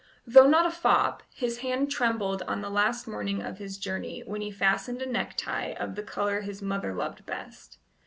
[0.25, 4.41] Though not a fop, his hand trembled on the last morning of his journey when
[4.41, 7.77] he fastened a necktie of the colour his mother loved best.